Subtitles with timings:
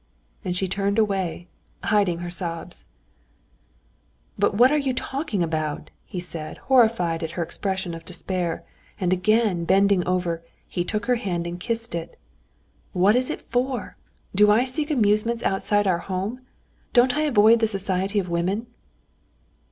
[0.43, 1.45] And she turned away,
[1.83, 2.87] hiding her sobs.
[4.35, 8.63] "But what are you talking about?" he said, horrified at her expression of despair,
[8.99, 12.17] and again bending over her, he took her hand and kissed it.
[12.93, 13.95] "What is it for?
[14.33, 16.41] Do I seek amusements outside our home?
[16.93, 18.65] Don't I avoid the society of women?"